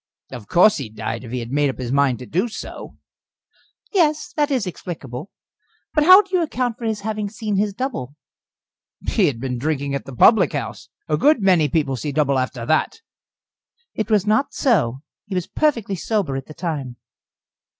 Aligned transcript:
"Of 0.31 0.47
course 0.47 0.77
he 0.77 0.89
died, 0.89 1.23
if 1.23 1.31
he 1.31 1.41
had 1.41 1.51
made 1.51 1.69
up 1.69 1.77
his 1.77 1.91
mind 1.91 2.17
to 2.17 2.25
do 2.25 2.47
so." 2.47 2.97
"Yes 3.93 4.33
that 4.35 4.49
is 4.49 4.65
explicable. 4.65 5.29
But 5.93 6.05
how 6.05 6.23
do 6.23 6.35
you 6.35 6.41
account 6.41 6.79
for 6.79 6.85
his 6.85 7.01
having 7.01 7.29
seen 7.29 7.55
his 7.57 7.71
double?" 7.71 8.15
"He 9.07 9.27
had 9.27 9.39
been 9.39 9.59
drinking 9.59 9.93
at 9.93 10.05
the 10.05 10.15
public 10.15 10.53
house. 10.53 10.89
A 11.07 11.17
good 11.17 11.39
many 11.43 11.69
people 11.69 11.95
see 11.95 12.11
double 12.11 12.39
after 12.39 12.65
that." 12.65 13.01
"It 13.93 14.09
was 14.09 14.25
not 14.25 14.55
so. 14.55 15.03
He 15.27 15.35
was 15.35 15.45
perfectly 15.45 15.95
sober 15.95 16.35
at 16.35 16.47
the 16.47 16.55
time." 16.55 16.95